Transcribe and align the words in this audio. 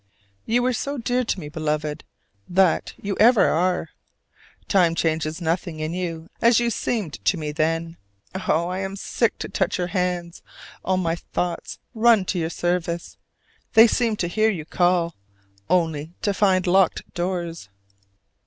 You 0.47 0.63
were 0.63 0.73
so 0.73 0.97
dear 0.97 1.23
to 1.25 1.39
me, 1.39 1.47
Beloved; 1.47 2.03
that 2.49 2.95
you 2.99 3.15
ever 3.19 3.45
are! 3.49 3.89
Time 4.67 4.95
changes 4.95 5.39
nothing 5.39 5.79
in 5.79 5.93
you 5.93 6.27
as 6.41 6.59
you 6.59 6.71
seemed 6.71 7.23
to 7.23 7.37
me 7.37 7.51
then. 7.51 7.97
Oh, 8.47 8.67
I 8.69 8.79
am 8.79 8.95
sick 8.95 9.37
to 9.37 9.47
touch 9.47 9.77
your 9.77 9.89
hands: 9.93 10.41
all 10.83 10.97
my 10.97 11.13
thoughts 11.13 11.77
run 11.93 12.25
to 12.25 12.39
your 12.39 12.49
service: 12.49 13.19
they 13.73 13.85
seem 13.85 14.15
to 14.15 14.27
hear 14.27 14.49
you 14.49 14.65
call, 14.65 15.15
only 15.69 16.13
to 16.23 16.33
find 16.33 16.65
locked 16.65 17.13
doors. 17.13 17.69